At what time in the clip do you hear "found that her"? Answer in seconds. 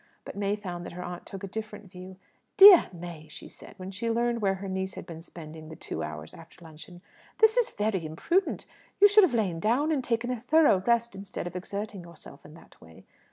0.55-1.03